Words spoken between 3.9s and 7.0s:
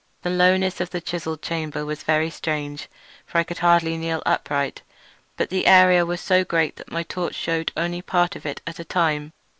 more than kneel upright; but the area was so great that